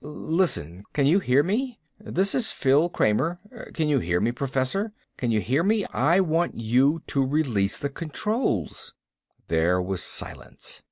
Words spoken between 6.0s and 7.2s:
want you